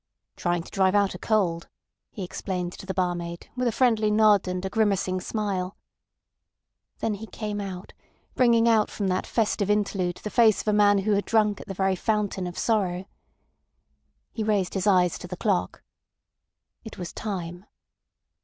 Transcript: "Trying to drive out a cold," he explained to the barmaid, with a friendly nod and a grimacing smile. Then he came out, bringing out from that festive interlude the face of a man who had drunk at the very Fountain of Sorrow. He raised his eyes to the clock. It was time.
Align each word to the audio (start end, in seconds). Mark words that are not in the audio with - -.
"Trying 0.35 0.63
to 0.63 0.71
drive 0.71 0.95
out 0.95 1.13
a 1.13 1.19
cold," 1.19 1.69
he 2.09 2.23
explained 2.23 2.73
to 2.73 2.87
the 2.87 2.93
barmaid, 2.95 3.51
with 3.55 3.67
a 3.67 3.71
friendly 3.71 4.09
nod 4.09 4.47
and 4.47 4.65
a 4.65 4.69
grimacing 4.71 5.21
smile. 5.21 5.77
Then 7.01 7.13
he 7.13 7.27
came 7.27 7.61
out, 7.61 7.93
bringing 8.33 8.67
out 8.67 8.89
from 8.89 9.09
that 9.09 9.27
festive 9.27 9.69
interlude 9.69 10.17
the 10.23 10.31
face 10.31 10.61
of 10.61 10.67
a 10.67 10.73
man 10.73 10.97
who 10.97 11.11
had 11.11 11.25
drunk 11.25 11.61
at 11.61 11.67
the 11.67 11.75
very 11.75 11.95
Fountain 11.95 12.47
of 12.47 12.57
Sorrow. 12.57 13.05
He 14.31 14.41
raised 14.43 14.73
his 14.73 14.87
eyes 14.87 15.19
to 15.19 15.27
the 15.27 15.37
clock. 15.37 15.83
It 16.83 16.97
was 16.97 17.13
time. 17.13 17.67